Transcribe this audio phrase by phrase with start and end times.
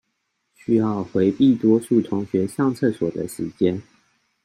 [0.55, 3.83] 需要迴避多數同學上廁所的時間